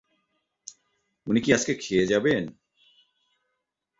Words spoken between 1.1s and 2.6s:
উনি কি আজকে খেয়ে যাবেন?